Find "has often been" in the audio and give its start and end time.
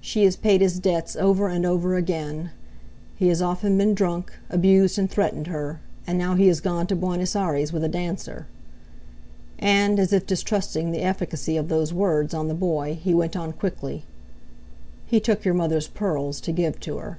3.26-3.94